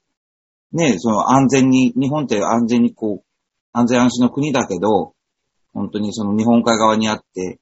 [0.72, 3.23] ね、その安全に、日本って安全にこう、
[3.74, 5.12] 安全安心の国だけど、
[5.74, 7.58] 本当にその日本海側にあって、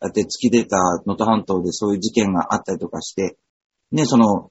[0.00, 3.38] だって突き出た能登半島でそういう事件があったりとかして、
[3.92, 4.50] ね、その、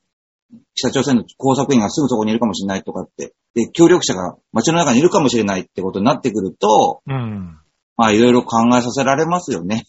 [0.73, 7.59] 北朝鮮の工作員がすぐそこにいるかもしれないとかって、で、協力者が街の中にいるかもしれないってことになってくると、うん。
[7.97, 9.85] まあいろいろ考えさせられますよね。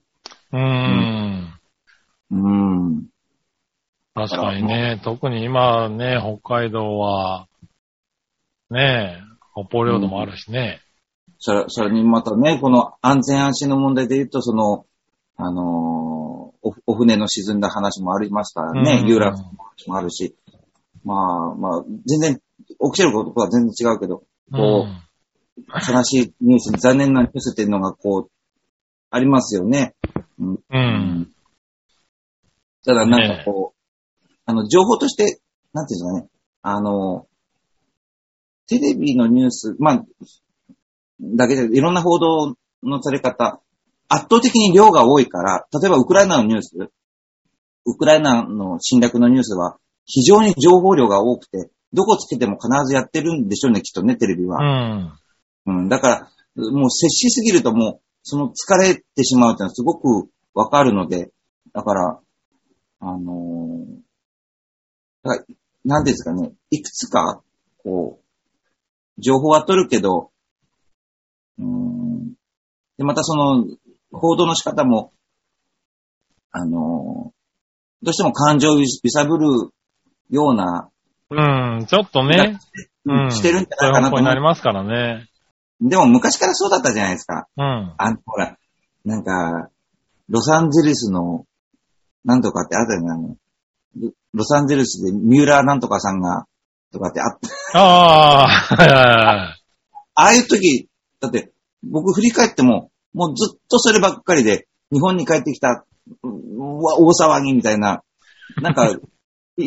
[0.52, 1.52] うん。
[2.30, 3.06] うん。
[4.14, 7.48] 確かにね、特に今ね、北海道は、
[8.70, 10.80] ねえ、北方領土もあるしね。
[11.38, 14.86] それ、それにまたね、この安全安心の問題で言うと、その、
[15.36, 15.62] あのー
[16.62, 20.36] お、お船の沈んだ話もありますからね、うん遊覧船の話もあるし、
[21.04, 22.40] まあまあ、全然、起
[22.94, 25.02] きてることは全然違うけど、こうん
[25.56, 28.30] 悲しいニュース、残念なニュースっていうのがこう、
[29.10, 29.94] ありますよね。
[30.38, 30.58] うん。
[30.70, 31.30] うん。
[32.84, 35.40] ただなんかこう、あの、情報として、
[35.72, 36.28] なんていうんですかね、
[36.62, 37.26] あの、
[38.68, 40.04] テレビのニュース、まあ、
[41.20, 43.60] だけでいろんな報道のされ方、
[44.08, 46.76] 圧倒的に量が多いから、例えばウクライナのニュース、
[47.86, 54.58] ウクライナの侵略のニュースは非常に情報量が多くて、どこつけても必ずやってるんでしょうね、きっとね、テレビは。
[55.66, 55.78] うん。
[55.78, 61.30] うん、だから、もう接しすぎるともう、その疲れてしまうっていうのはすごくわかるので、
[61.72, 62.20] だから、
[63.00, 64.02] あのー
[65.84, 67.42] なんですかね、いくつか、
[67.82, 68.21] こう、
[69.18, 70.30] 情報は取るけど、
[71.58, 72.34] うーん、
[72.98, 73.66] で、またその、
[74.10, 75.12] 報道の仕方も、
[76.50, 77.42] あのー
[78.02, 79.46] どうしても感情を揺さぶる
[80.30, 80.90] ような、
[81.30, 81.34] う
[81.82, 82.58] ん、ちょっとね、
[83.06, 83.30] うん。
[83.30, 85.28] してるんじゃないかなと思うなりますからね。
[85.80, 87.46] でも昔からそうだったじゃないですか。
[87.56, 87.94] うん。
[87.96, 88.56] あの、ほら、
[89.04, 89.70] なんか、
[90.28, 91.46] ロサンゼルスの、
[92.24, 93.36] なんとかってあったよね、あの、
[93.96, 96.46] ロロサンゼルスで三浦なんとかさんが、
[96.92, 97.48] とかってあった。
[97.74, 99.62] ああ、はいはいはい。
[100.14, 100.88] ああいう時、
[101.20, 105.84] だって、僕振り返っても、もうずっとそればっかりで、日本に帰ってきた、
[106.22, 108.02] 大騒ぎみたいな、
[108.60, 108.98] なんか、い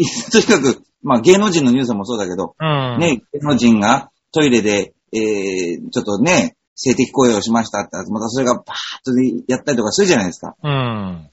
[0.32, 3.00] とにかく、まあ芸能人のニュースもそうだけど、うん。
[3.00, 8.66] ね、芸能人がトイレで、えー、ちょっとね、性的行為をしましたって、またそれがバーッ
[9.04, 9.12] と
[9.48, 10.56] やったりとかするじゃないですか。
[10.62, 11.30] うん。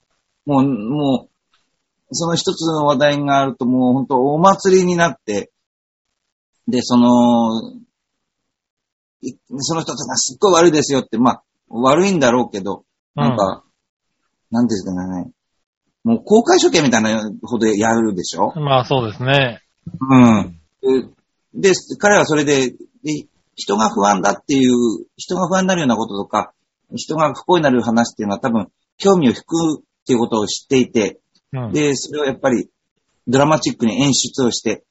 [0.46, 5.52] もう、もう、その一つの話題があるともう本当お祭りになって、
[6.68, 7.72] で、その、
[9.20, 13.64] いその人たちがすっごい悪いですよって、まあ、悪いんだろうけど、なんか、
[14.51, 15.31] なんていうんですかね、
[16.05, 18.53] もう公開処刑みたいなほどやるでしょ？
[18.61, 19.61] まあそうですね。
[20.01, 20.59] うん。
[21.55, 22.77] で、で彼はそれで、で
[23.55, 26.53] 人が不安だっていう、人が不安になるようなこととか、
[26.94, 31.20] 人が不幸になる話っていうのは多分、興味を引くっていうことを知っていて、
[31.53, 31.72] うん。
[31.72, 32.68] で、それをやっぱり
[33.29, 34.85] ドラマチックに演出をして、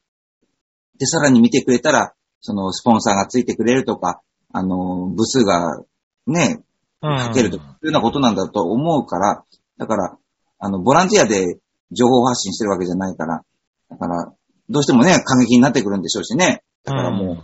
[1.02, 4.22] で、さらに見てくれたら、そのスポンサーがついてくれるとか、
[4.54, 5.82] あの、部数が
[6.28, 6.62] ね、
[7.02, 9.44] うんかけるとか、いうようなことなんだと思うから、
[9.80, 10.18] だから、
[10.60, 11.58] あの、ボランティアで
[11.90, 13.44] 情報発信してるわけじゃないから、
[13.90, 14.32] だから、
[14.70, 16.62] どうしてもね、過激になってくるんでしょうしね。
[16.84, 17.44] だからも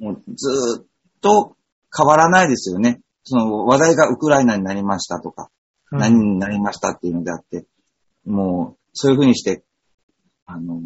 [0.00, 0.86] う、もうずーっ
[1.20, 1.56] と
[1.96, 3.00] 変わらないですよね。
[3.22, 5.50] その話題がウクライナになりましたとか、
[5.92, 7.64] うん、何になりましたっていうのであって、
[8.26, 9.62] もう、そういうふうにして、
[10.46, 10.80] あの、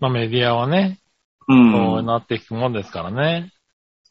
[0.00, 0.98] まあメディアはね、
[1.48, 1.52] う。
[1.52, 3.52] そうんなっていくもんですからね。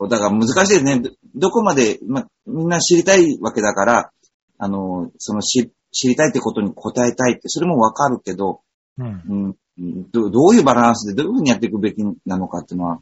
[0.10, 1.02] だから難しいですね。
[1.02, 4.12] どどこまで、ま、みんな知りたいわけだから、
[4.58, 8.62] あの、そのし知りたいってことに答えたいって、それもわかるけど、
[8.98, 9.56] うん。
[9.78, 13.00] うん、どどういうバランスでどういうふうにやっていくべきなのかっていうのは、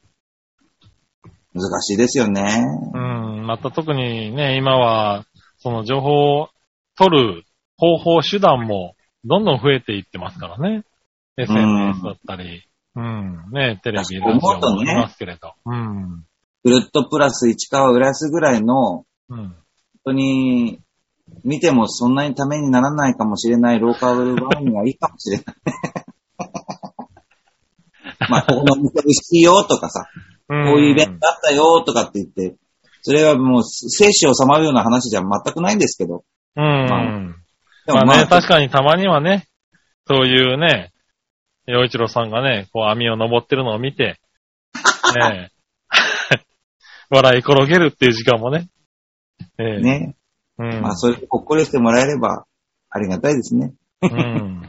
[1.54, 2.64] 難しいですよね。
[2.94, 3.46] うん。
[3.48, 5.26] また特にね、今は、
[5.58, 6.50] その情報を
[6.96, 7.44] 取る
[7.78, 10.84] 方法、手段もどんどん増えていってますからね。
[11.38, 12.64] SNS だったり、
[12.98, 13.52] うん。
[13.52, 15.54] ね、テレビ、ラジオ思うとねもありますけれど。
[15.66, 16.26] うん。
[16.64, 19.38] グルッとプラス市川浦安ぐらいの、うん。
[19.38, 19.56] 本
[20.04, 20.82] 当に、
[21.44, 25.46] 見てもそんなにためにならないかもしれないローカル番組がいいかもしれない。
[28.30, 30.08] まあ、ここの店美味しいよとかさ、
[30.48, 32.56] ここういうイベントあったよとかって言って、
[33.02, 36.24] それはもう生死をさまるような話じゃ全くないんですけど。
[36.56, 36.64] うん。
[36.66, 37.36] ま
[37.86, 39.48] でもまあね、確かにたまにはね、
[40.08, 40.92] そういうね、
[41.68, 44.20] 洋一郎さんがね、こう網を登ってるのを見て、
[45.16, 46.40] ねえ
[47.10, 48.70] 笑い転げるっていう時間もね。
[49.60, 50.16] ええね。
[50.58, 50.82] うん。
[50.82, 52.46] まあ、それでほっこりしてもらえれば
[52.90, 53.74] ありがたいですね。
[54.02, 54.62] うん。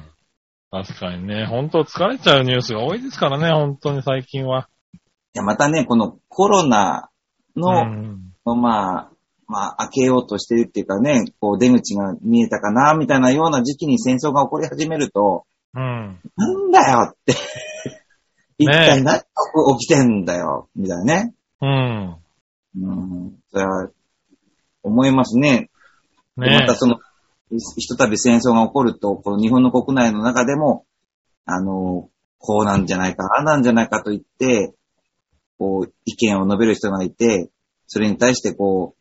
[0.70, 4.68] 確かにね、本当疲れちゃうニュースが多いですからね、本当に最近は。
[4.94, 4.98] い
[5.34, 7.11] や、またね、このコロナ
[7.56, 8.32] の、うん。
[8.44, 9.11] まあ、
[9.46, 16.20] まあ、開けようとしてるっていうかね、こう出口が見えたかな、みたいなような時期に戦争が起こり始めると、うん。
[16.37, 17.35] なんだよって。
[18.59, 19.24] 一体何が
[19.78, 21.35] 起きてんだよ、みたいなね。
[21.61, 22.16] うん。
[22.81, 23.38] うん。
[23.50, 23.90] それは、
[24.83, 25.70] 思いますね。
[26.37, 26.98] でねまたその、
[27.50, 30.85] ひとたび戦争が起こると、この日本の国内の中でも、
[31.44, 34.74] あの、こうなんじゃないか、ああなんじゃないかと言って、
[35.59, 37.50] こう、意見を述べる人がいて、
[37.87, 38.94] それに対してこ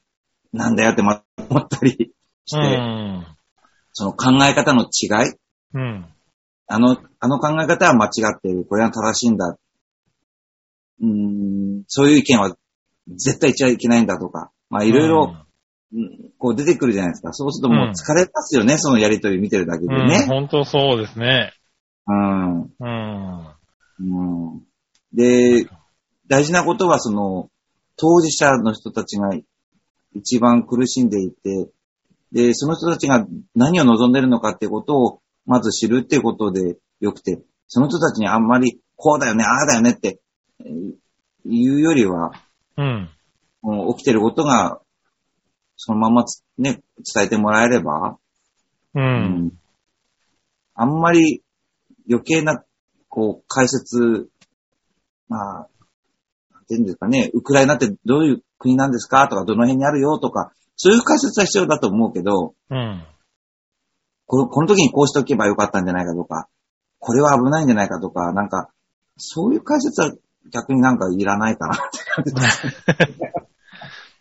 [0.54, 2.14] う、なんだよってま思ったり
[2.46, 3.28] して、うん。
[3.94, 5.34] その考え方の違い、
[5.74, 6.06] うん。
[6.68, 9.58] あの、あの考え方は間違っている、これは正しいんだ。
[11.02, 12.56] うーん、そういう意見は
[13.08, 15.48] 絶対言っちゃいけないんだとか、まあいろいろ、うん
[16.38, 17.32] こう出てくるじゃないですか。
[17.32, 20.02] そうするともう疲れますよね、そのやりとり見てるだけでうん。
[20.02, 20.26] うん、ね。
[20.28, 21.54] 本当そうですね。
[22.08, 22.62] うん。
[22.64, 23.48] うん。
[24.00, 24.62] うん。
[25.14, 25.66] で、
[26.28, 27.50] 大事なことはその、
[27.96, 29.30] 当事者の人たちが
[30.14, 31.70] 一番苦しんでいて、
[32.34, 33.26] で、その人たちが
[33.56, 40.20] 何を望んでるのかっていうことをまず知るっていうことでよくて、その人たちにあんまりこうだよね、ああだよねって
[40.60, 40.94] えー
[41.50, 42.34] 言うよりは、
[42.76, 43.10] うん。
[43.62, 44.82] もう起きてることが
[45.78, 46.82] そのままつね、
[47.14, 48.18] 伝えてもらえれば、
[48.94, 49.00] う。
[49.00, 49.52] うん
[50.80, 51.44] あんまり
[52.10, 52.64] 余計な、
[53.10, 54.30] こう、解説、
[55.28, 55.70] まあ、
[56.54, 63.04] なんていうんですかね、ウクライナってどういう国なんですかとか、どの辺にあるよとか、そういう解説は必要だと思うけど、うん。
[64.28, 66.48] このこの時にこうしておけばよかったんじゃないかとか、
[67.00, 68.70] これは危ないんじゃないかとか、なんか、
[69.18, 70.14] そういう解説は
[70.52, 72.34] 逆になんかいらないかなって感じ。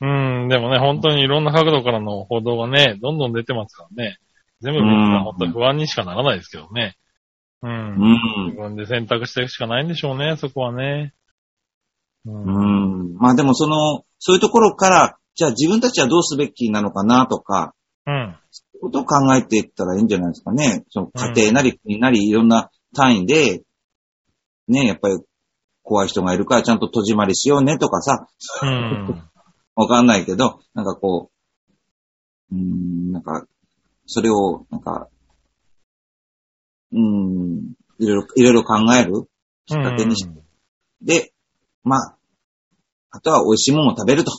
[0.01, 4.19] うん、でもね、本当にいろんな角度からの報道がね、どんどん出てますからね。
[4.61, 6.97] 全部見るのは本当に不安にしかならないですけどね。
[7.63, 7.71] うん。
[7.71, 8.57] うん自。
[8.57, 11.15] 分で選択していくしかないんでしょうね、そこはね。
[12.27, 12.45] うん。
[12.45, 13.17] うん。
[13.17, 17.75] まあでもその、そういうところから、じゃあ自分たちはどうすべきなのかなとか、
[18.07, 18.37] うん。
[18.81, 20.85] ことを考えていったらいいんじゃないですかね。
[20.91, 23.63] その家庭なり国なりいろんな単位で、
[24.69, 25.19] ね、やっぱり
[25.83, 28.27] 怖い人がいるからちゃんと戸締まりしようねとかさ、
[28.63, 29.23] うん。
[29.77, 31.31] わかんないけど、なんかこ
[32.51, 33.47] う、うーん、なんか、
[34.07, 35.09] それを、なんか、
[36.93, 39.29] うーん、いろいろ、いろいろ考える
[39.67, 40.43] きっかけにして、
[41.03, 41.33] で、
[41.83, 42.17] まあ、
[43.11, 44.33] あとは美味しいものを食べると。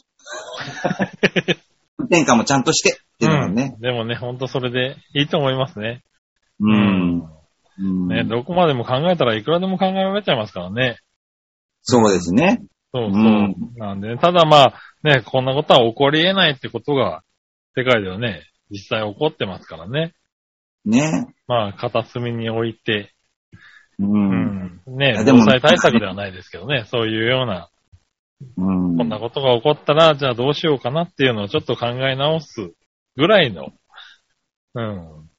[2.09, 3.73] 添加もちゃんとしてっていうのがね。
[3.75, 6.03] うんでもね、ほんとそれでいいと思いますね。
[6.59, 7.23] うん。
[7.79, 10.97] うんね、どこまでも考えたらいくらでも考えられちゃいますからね。
[11.81, 12.63] そうですね。
[12.93, 13.21] そうそう。
[13.21, 17.23] うんなんでね、ただまあ、ね、こんなことは起こり得ないってことが、
[17.75, 20.13] 世界ではね、実際起こってますからね。
[20.85, 21.27] ね。
[21.47, 23.13] まあ、片隅に置いて、
[23.99, 24.05] う。
[24.05, 24.97] うんん。
[24.97, 27.69] ね、やでも防災対策ではないですけどね、そういうような、
[28.57, 28.97] うん。
[28.97, 32.73] こんなことが起こったら、じゃあどうしようかなっていうのをちょっと考え直す
[33.17, 33.73] ぐらいの、
[34.75, 35.29] うん、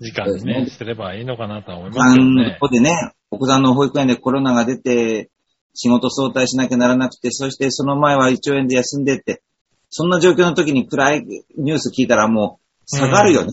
[0.00, 2.68] 時間にね、ねしてればいいのかなとは思いますけどねこ。
[2.68, 5.30] こでね、お子さんの保育園でコロナが出て、
[5.74, 9.42] 仕事早退しなきゃならなくて、そしてその前は一応園で休んでって、
[9.90, 11.24] そんな状況の時に暗い
[11.58, 13.52] ニュース聞いたらもう下がるよね。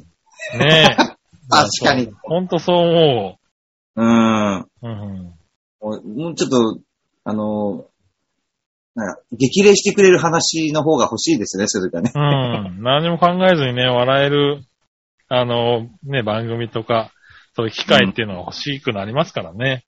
[0.58, 0.96] ねえ。
[1.50, 2.10] 確かに。
[2.24, 3.38] ほんとそう思
[3.96, 4.60] うん。
[4.60, 4.70] う。
[4.82, 5.34] うん。
[5.82, 6.80] もうちょっと、
[7.24, 7.86] あの、
[9.32, 12.12] 激励してくれる話の方が欲しいですね、それがね。
[12.16, 12.84] うん。
[12.84, 14.64] 何も考えずにね、笑える、
[15.30, 17.12] あの、ね、番組とか、
[17.56, 19.86] そういう機会っていうのが欲しくなりますからね。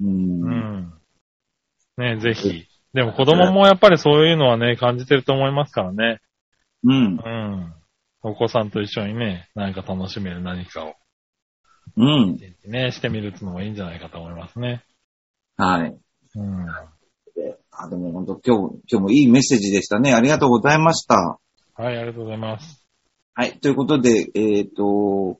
[0.00, 0.06] う。
[0.06, 0.92] うんん。
[1.98, 2.66] ね、ぜひ。
[2.92, 6.20] でも子供もやっぱりそういうのはね、感じてると思いますからね。
[6.84, 7.16] うん。
[7.16, 7.74] うん。
[8.22, 10.94] お子さんと一緒にね、何か楽しめる何かを、
[11.96, 12.38] うん。
[12.66, 14.82] ね、してみるっていうのもいいんじゃないかと思いますね。
[15.56, 15.96] はい。
[16.36, 16.66] うん。
[17.78, 20.14] であ、でも本当今日、今日もいいメッセージでしたね。
[20.14, 21.38] ありがとうございました。
[21.74, 22.86] はい、ありがとうございます。
[23.34, 23.58] はい。
[23.58, 25.38] ということで、えっ、と、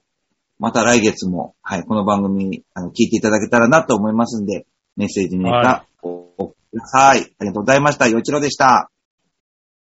[0.59, 4.67] また来月も、はい、この番組、あの、聞いていただけたらなと思いますんで、
[4.97, 7.21] メッセージにはかお送りください。
[7.21, 8.09] ありがとうございました。
[8.09, 8.91] よいちろでした。